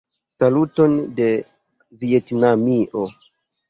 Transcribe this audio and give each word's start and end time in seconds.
Saluton 0.37 0.95
de 1.21 1.29
Vjetnamio! 2.01 3.09